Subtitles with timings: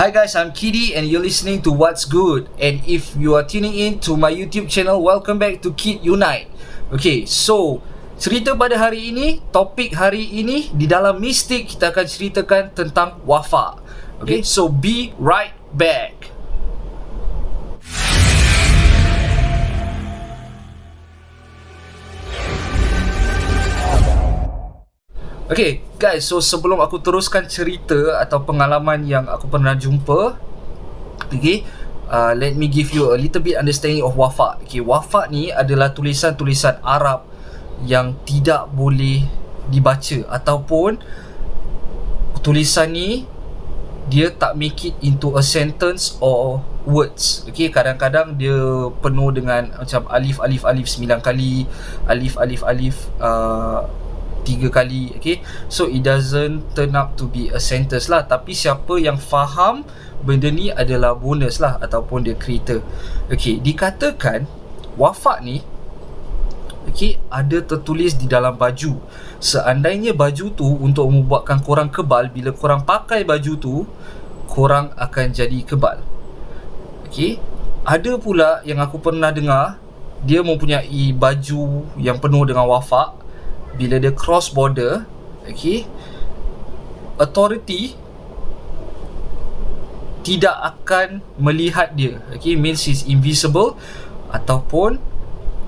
[0.00, 2.48] Hi guys, I'm Kiddy and you're listening to What's Good.
[2.56, 6.48] And if you are tuning in to my YouTube channel, welcome back to Kid Unite.
[6.88, 7.84] Okay, so
[8.16, 13.76] cerita pada hari ini, topik hari ini di dalam mistik kita akan ceritakan tentang wafa.
[14.24, 16.29] Okay, so be right back.
[25.50, 30.38] Okay guys, so sebelum aku teruskan cerita atau pengalaman yang aku pernah jumpa
[31.26, 31.66] Okay,
[32.06, 35.90] uh, let me give you a little bit understanding of wafak Okay, wafak ni adalah
[35.90, 37.26] tulisan-tulisan Arab
[37.82, 39.26] yang tidak boleh
[39.66, 41.02] dibaca Ataupun
[42.46, 43.26] tulisan ni
[44.06, 47.42] dia tak make it into a sentence or words.
[47.50, 51.66] Okay, kadang-kadang dia penuh dengan macam alif, alif, alif sembilan kali
[52.06, 53.82] Alif, alif, alif uh,
[54.50, 55.38] tiga kali okay?
[55.70, 58.26] So it doesn't turn up to be a sentence lah.
[58.26, 59.86] Tapi siapa yang faham
[60.26, 62.82] benda ni adalah bonus lah ataupun dia creator.
[63.30, 64.50] Okay dikatakan
[64.98, 65.62] wafak ni
[66.90, 68.98] okay ada tertulis di dalam baju.
[69.38, 73.74] Seandainya baju tu untuk membuatkan korang kebal bila korang pakai baju tu
[74.50, 76.02] korang akan jadi kebal.
[77.06, 77.38] Okay
[77.86, 79.80] ada pula yang aku pernah dengar
[80.20, 83.19] dia mempunyai baju yang penuh dengan wafak
[83.80, 85.08] bila dia cross border
[85.48, 85.88] okay
[87.16, 87.96] authority
[90.20, 93.80] tidak akan melihat dia okay means he's invisible
[94.28, 95.00] ataupun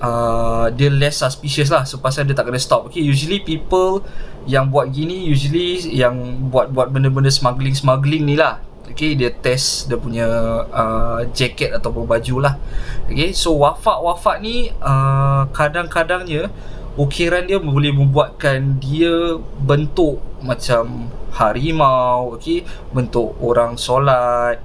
[0.03, 2.99] uh, dia less suspicious lah so pasal dia tak kena stop okay.
[2.99, 4.03] Usually people
[4.43, 8.59] yang buat gini usually yang buat buat benda-benda smuggling smuggling ni lah
[8.93, 10.27] Okay, dia test dia punya
[10.69, 12.59] uh, jacket ataupun baju lah
[13.07, 16.51] Okay, so wafak-wafak ni uh, kadang-kadangnya
[16.93, 22.61] ukiran dia boleh membuatkan dia bentuk macam harimau okey
[22.93, 24.61] bentuk orang solat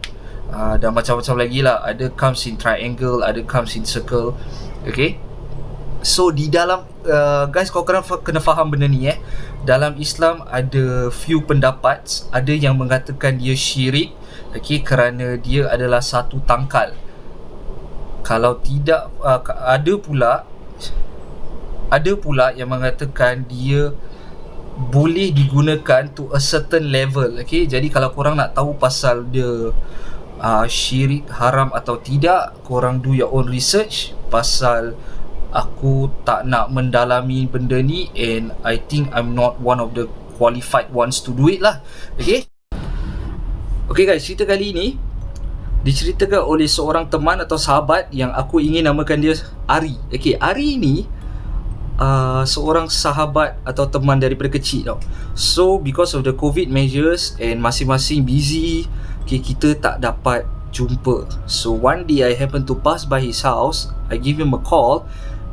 [0.52, 1.80] uh, dan macam-macam lagi lah.
[1.80, 4.36] Ada comes in triangle ada comes in circle
[4.84, 5.16] okey
[6.04, 9.18] so di dalam uh, guys kau kena kena faham benda ni eh.
[9.58, 12.30] Dalam Islam ada few pendapat.
[12.30, 14.12] Ada yang mengatakan dia syirik
[14.56, 16.92] okey kerana dia adalah satu tangkal.
[18.24, 20.44] Kalau tidak uh, ada pula
[21.88, 23.96] ada pula yang mengatakan dia
[24.78, 27.66] boleh digunakan to a certain level okay?
[27.66, 29.74] Jadi kalau korang nak tahu pasal dia
[30.38, 34.94] uh, syirik haram atau tidak korang do your own research pasal
[35.50, 40.06] aku tak nak mendalami benda ni and I think I'm not one of the
[40.38, 41.82] qualified ones to do it lah
[42.14, 42.46] okay?
[43.88, 44.86] Okay guys cerita kali ni
[45.82, 49.34] diceritakan oleh seorang teman atau sahabat yang aku ingin namakan dia
[49.66, 50.36] Ari okay?
[50.38, 51.17] Ari ni
[51.98, 54.98] uh, seorang sahabat atau teman daripada kecil tau.
[55.34, 58.86] So because of the COVID measures and masing-masing busy,
[59.26, 61.28] okay, kita tak dapat jumpa.
[61.50, 65.04] So one day I happen to pass by his house, I give him a call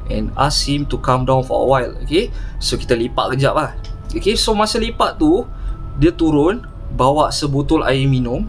[0.08, 1.94] and ask him to come down for a while.
[2.06, 2.30] Okay,
[2.62, 3.74] so kita lipat kejap lah.
[4.14, 5.44] Okay, so masa lipat tu
[5.98, 6.64] dia turun
[6.96, 8.48] bawa sebotol air minum.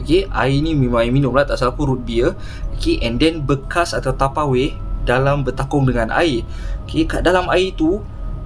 [0.00, 2.32] Okay, air ni memang air minum lah Tak salah aku root beer
[2.72, 4.72] Okay, and then bekas atau tapaway
[5.10, 6.46] dalam bertakung dengan air.
[6.86, 7.98] Okey, kat dalam air tu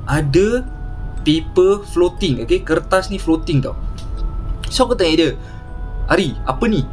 [0.08, 0.64] ada
[1.20, 3.76] paper floating, okey, kertas ni floating tau.
[4.72, 5.30] So aku tanya dia,
[6.08, 6.84] "Ari, apa ni?"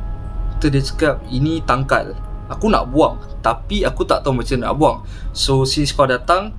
[0.59, 2.11] Tu dia cakap, "Ini tangkal.
[2.51, 4.97] Aku nak buang, tapi aku tak tahu macam nak buang."
[5.31, 6.51] So since kau datang,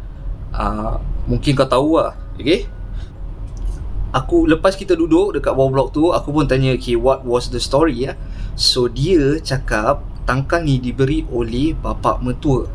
[0.56, 0.96] uh,
[1.28, 2.64] mungkin kau tahu lah, okey?
[4.12, 7.60] Aku lepas kita duduk dekat bawah blok tu, aku pun tanya, "Okay, what was the
[7.60, 8.12] story ya?"
[8.52, 12.68] So dia cakap tangkal ni diberi oleh bapa mentua.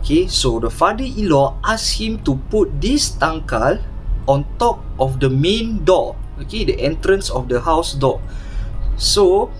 [0.00, 3.84] Okay, so the father-in-law asked him to put this tangkal
[4.24, 6.16] on top of the main door.
[6.40, 8.16] Okay, the entrance of the house door.
[8.96, 9.52] So,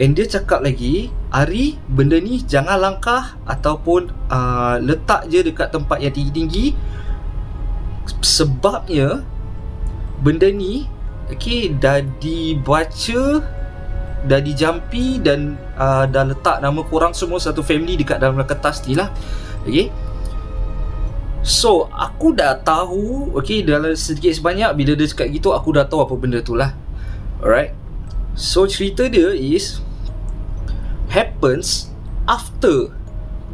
[0.00, 6.00] and dia cakap lagi, Ari, benda ni jangan langkah ataupun uh, letak je dekat tempat
[6.00, 6.72] yang tinggi-tinggi.
[8.24, 9.20] Sebabnya,
[10.24, 10.88] benda ni,
[11.28, 13.44] okay, dah dibaca
[14.24, 18.96] dah dijampi dan uh, dah letak nama korang semua satu family dekat dalam kertas ni
[18.96, 19.12] lah
[19.64, 19.88] Okay?
[21.44, 26.00] So aku dah tahu Okay dalam sedikit sebanyak Bila dia cakap gitu Aku dah tahu
[26.04, 26.72] apa benda tu lah.
[27.44, 27.76] Alright?
[28.32, 29.84] So cerita dia is
[31.12, 31.92] Happens
[32.24, 32.92] After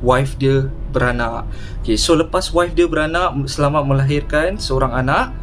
[0.01, 1.45] Wife dia beranak.
[1.83, 5.35] Okay so lepas wife dia beranak Selamat melahirkan Seorang anak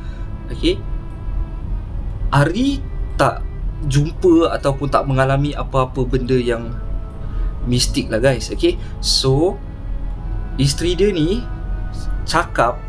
[0.48, 0.80] Okay?
[2.32, 2.80] Ari
[3.20, 3.44] tak
[3.86, 6.74] jumpa ataupun tak mengalami apa-apa benda yang
[7.68, 8.80] mistik lah guys okay?
[9.04, 9.60] So
[10.58, 11.46] isteri dia ni
[12.28, 12.82] cakap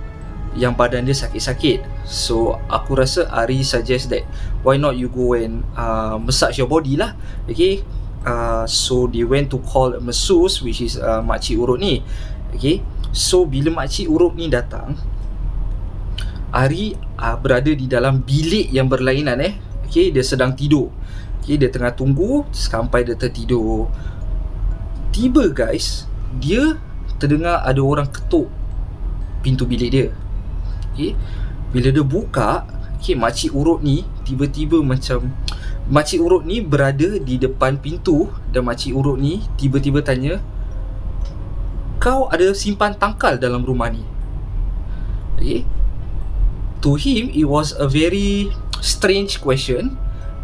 [0.59, 1.85] yang badan dia sakit-sakit.
[2.09, 4.25] So aku rasa Ari suggest that
[4.65, 7.15] why not you go and uh, massage your body lah.
[7.47, 7.85] Okay.
[8.26, 12.03] Uh, so they went to call a masseuse which is uh, makcik urut ni.
[12.50, 12.82] Okay.
[13.15, 14.99] So bila makcik urut ni datang
[16.49, 19.55] Ari uh, berada di dalam bilik yang berlainan eh.
[19.88, 20.88] Okay, dia sedang tidur.
[21.41, 23.88] Okay, dia tengah tunggu sampai dia tertidur.
[25.12, 26.09] Tiba guys,
[26.41, 26.76] dia
[27.19, 28.47] terdengar ada orang ketuk
[29.43, 30.06] pintu bilik dia.
[30.94, 31.15] Okay.
[31.70, 32.65] Bila dia buka,
[32.99, 35.31] okay, makcik urut ni tiba-tiba macam
[35.88, 40.41] makcik urut ni berada di depan pintu dan makcik urut ni tiba-tiba tanya,
[42.00, 44.03] "Kau ada simpan tangkal dalam rumah ni?"
[45.38, 45.62] Okay.
[46.82, 49.99] To him, it was a very strange question.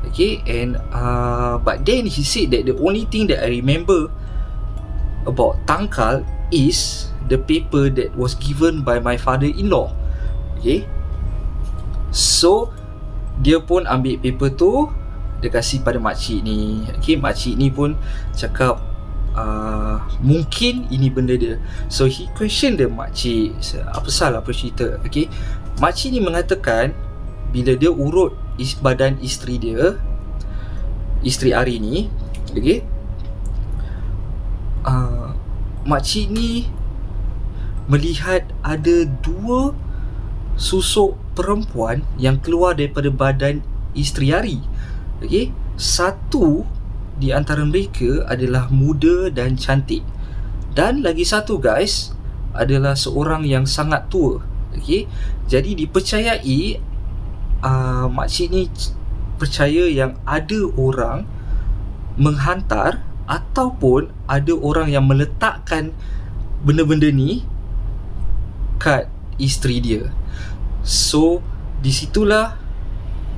[0.05, 4.13] Okay, and uh, but then he said that the only thing that I remember
[5.25, 6.23] about tangkal
[6.53, 9.93] is the paper that was given by my father-in-law.
[10.61, 10.85] Okay.
[12.15, 12.71] So
[13.43, 14.89] dia pun ambil paper tu
[15.43, 16.87] dia kasih pada makcik ni.
[17.01, 17.99] Okay, makcik ni pun
[18.33, 18.81] cakap
[19.37, 21.61] uh, mungkin ini benda dia.
[21.91, 23.57] So he question the makcik,
[23.91, 24.97] apa salah apa cerita?
[25.05, 25.29] Okay.
[25.83, 26.95] Makcik ni mengatakan
[27.51, 29.99] bila dia urut is badan isteri dia,
[31.27, 32.07] isteri Ari ni,
[32.55, 32.87] okay.
[35.85, 36.69] Makcik ni
[37.85, 39.77] melihat ada dua
[40.57, 43.61] susuk perempuan yang keluar daripada badan
[43.93, 44.59] isteri Ari.
[45.21, 46.65] Okey, satu
[47.21, 50.03] di antara mereka adalah muda dan cantik.
[50.75, 52.11] Dan lagi satu guys
[52.57, 54.43] adalah seorang yang sangat tua.
[54.75, 55.07] Okey.
[55.47, 56.81] Jadi dipercayai
[57.63, 58.73] uh, makcik ni
[59.37, 61.27] percaya yang ada orang
[62.15, 65.93] menghantar ataupun ada orang yang meletakkan
[66.65, 67.45] benda-benda ni
[68.81, 69.09] kat
[69.41, 70.13] isteri dia.
[70.85, 71.41] So,
[71.81, 72.57] di situlah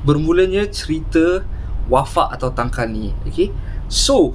[0.06, 1.42] bermulanya cerita
[1.86, 3.14] wafak atau tangkal ni.
[3.26, 3.50] Okay?
[3.86, 4.34] So,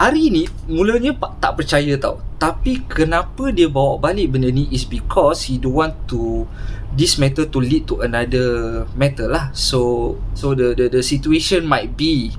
[0.00, 2.20] hari ni mulanya tak percaya tau.
[2.40, 6.48] Tapi kenapa dia bawa balik benda ni is because he don't want to
[6.96, 9.52] this matter to lead to another matter lah.
[9.52, 12.32] So, so the the the situation might be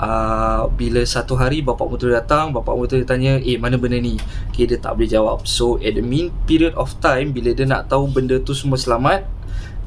[0.00, 4.16] uh, bila satu hari bapak motor datang bapak motor dia tanya eh mana benda ni
[4.48, 7.92] okay, dia tak boleh jawab so at the mean period of time bila dia nak
[7.92, 9.28] tahu benda tu semua selamat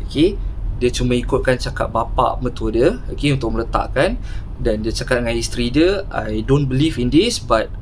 [0.06, 0.38] okay,
[0.78, 4.22] dia cuma ikutkan cakap bapak mertua dia okay, untuk meletakkan
[4.62, 7.74] dan dia cakap dengan isteri dia I don't believe in this but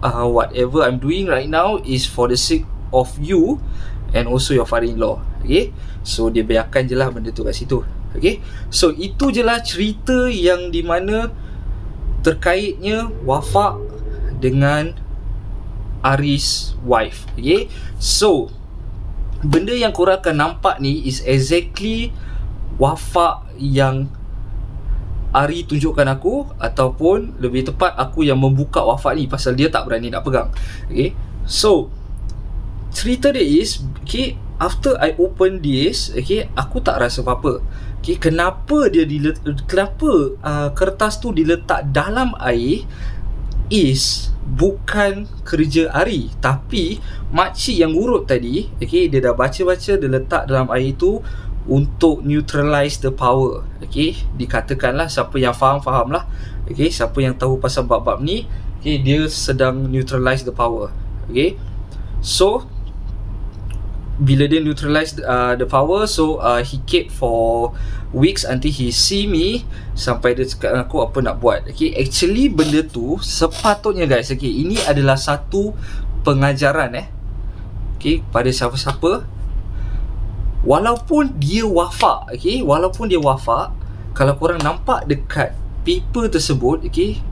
[0.00, 3.60] uh, whatever I'm doing right now is for the sake of you
[4.16, 5.70] and also your father-in-law okay?
[6.00, 7.84] so dia biarkan je lah benda tu kat situ
[8.16, 8.40] okay?
[8.72, 11.28] so itu je lah cerita yang di mana
[12.28, 13.80] terkaitnya wafak
[14.36, 14.92] dengan
[16.04, 17.72] Aris wife okay?
[17.96, 18.52] So
[19.40, 22.12] benda yang korang akan nampak ni is exactly
[22.76, 24.12] wafak yang
[25.32, 30.12] Ari tunjukkan aku ataupun lebih tepat aku yang membuka wafak ni pasal dia tak berani
[30.12, 30.52] nak pegang
[30.84, 31.16] okay?
[31.48, 31.88] So
[32.92, 37.64] cerita dia is okay after I open this okay aku tak rasa apa-apa
[37.98, 42.86] Okay, kenapa dia dilet- kenapa uh, kertas tu diletak dalam air
[43.68, 50.48] is bukan kerja Ari tapi makcik yang urut tadi okay, dia dah baca-baca dia letak
[50.48, 51.20] dalam air tu
[51.68, 56.24] untuk neutralize the power okay, dikatakanlah siapa yang faham-faham lah
[56.64, 58.48] okay, siapa yang tahu pasal bab-bab ni
[58.80, 60.88] okay, dia sedang neutralize the power
[61.28, 61.60] okay.
[62.24, 62.64] so
[64.18, 67.70] bila dia neutralize uh, the power so uh, he kept for
[68.10, 69.62] weeks until he see me
[69.94, 71.70] sampai dia cakap aku apa nak buat.
[71.70, 75.70] Okay actually benda tu sepatutnya guys okay ini adalah satu
[76.26, 77.06] pengajaran eh.
[77.98, 79.22] Okay pada siapa-siapa.
[80.66, 83.70] Walaupun dia wafak okay walaupun dia wafak
[84.18, 85.54] kalau korang nampak dekat
[85.86, 87.22] paper tersebut okay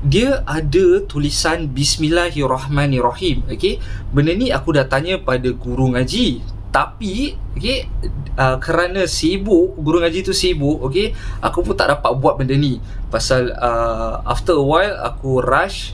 [0.00, 3.76] dia ada tulisan Bismillahirrahmanirrahim okay?
[4.08, 6.40] benda ni aku dah tanya pada guru ngaji.
[6.70, 7.90] Tapi okay,
[8.38, 11.12] uh, kerana sibuk guru ngaji tu sibuk okay,
[11.44, 12.80] aku pun tak dapat buat benda ni.
[13.12, 15.92] Pasal uh, after a while aku rush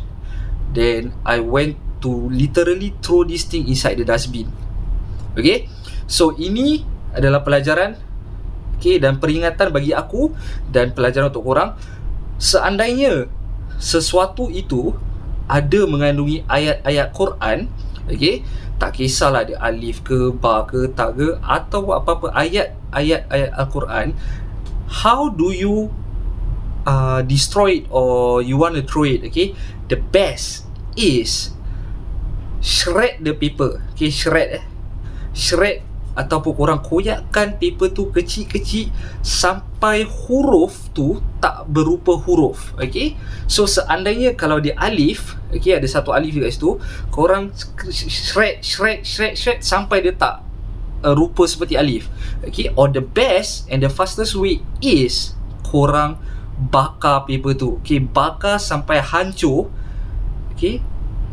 [0.70, 1.74] then I went
[2.06, 4.46] to literally throw this thing inside the dustbin.
[5.34, 5.66] Okay
[6.06, 7.98] so ini adalah pelajaran
[8.78, 10.30] okay, dan peringatan bagi aku
[10.70, 11.74] dan pelajaran untuk korang.
[12.36, 13.26] Seandainya
[13.76, 14.96] sesuatu itu
[15.46, 17.70] ada mengandungi ayat-ayat Quran
[18.10, 18.42] okey?
[18.76, 23.24] Tak kisahlah dia alif ke ba ke tak ke atau apa-apa ayat ayat
[23.56, 24.12] al-Quran.
[24.86, 25.88] How do you
[26.86, 29.52] uh, destroy it or you want to throw it okay
[29.90, 30.64] the best
[30.94, 31.52] is
[32.62, 34.64] shred the paper okay shred eh?
[35.36, 35.84] Shred
[36.16, 38.88] ataupun korang koyakkan paper tu kecil-kecil
[39.20, 46.16] sampai huruf tu tak berupa huruf okay so seandainya kalau dia alif okay ada satu
[46.16, 46.80] alif dekat situ
[47.12, 47.52] korang
[47.92, 50.40] shred shred shred shred sampai dia tak
[51.04, 52.08] uh, rupa seperti alif
[52.40, 56.16] okay or the best and the fastest way is korang
[56.56, 59.68] bakar paper tu okay bakar sampai hancur
[60.56, 60.80] okay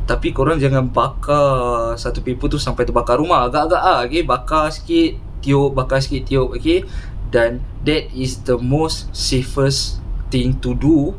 [0.04, 3.48] tapi korang jangan bakar satu paper tu sampai terbakar rumah.
[3.48, 4.24] Agak-agak ah okay?
[4.28, 6.84] Bakar sikit tiup bakar sikit tiup okay?
[7.32, 11.16] Dan that is the most safest thing to do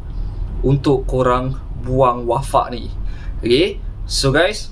[0.60, 2.92] untuk korang buang wafak ni
[3.40, 3.80] okay?
[4.04, 4.68] So guys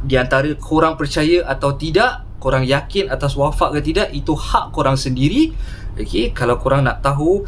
[0.00, 4.96] di antara korang percaya atau tidak korang yakin atas wafak ke tidak itu hak korang
[4.96, 5.52] sendiri
[5.96, 6.32] okay?
[6.32, 7.44] Kalau korang nak tahu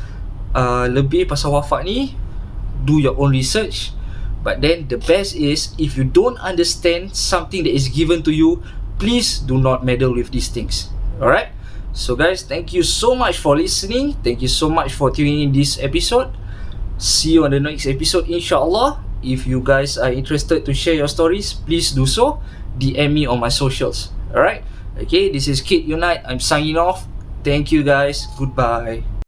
[0.52, 2.12] uh, lebih pasal wafak ni
[2.85, 3.97] do your own research
[4.42, 8.62] But then the best is if you don't understand something that is given to you,
[8.99, 10.90] please do not meddle with these things.
[11.21, 11.50] Alright?
[11.92, 14.14] So guys, thank you so much for listening.
[14.23, 16.30] Thank you so much for tuning in this episode.
[16.99, 19.02] See you on the next episode inshallah.
[19.23, 22.40] If you guys are interested to share your stories, please do so.
[22.78, 24.14] DM me on my socials.
[24.30, 24.62] Alright?
[25.02, 26.23] Okay, this is Kid Unite.
[26.26, 27.07] I'm signing off.
[27.42, 28.26] Thank you guys.
[28.38, 29.09] Goodbye.